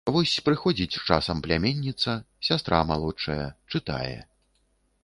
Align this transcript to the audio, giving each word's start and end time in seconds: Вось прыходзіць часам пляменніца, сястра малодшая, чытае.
Вось 0.13 0.31
прыходзіць 0.45 0.99
часам 1.07 1.43
пляменніца, 1.47 2.17
сястра 2.49 2.81
малодшая, 2.95 3.41
чытае. 3.71 4.17